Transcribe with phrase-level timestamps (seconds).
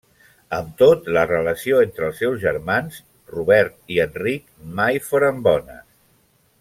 [0.59, 2.97] Amb tot, la relació entre els seus germans
[3.35, 4.49] Robert i Enric
[4.81, 5.85] mai foren bones.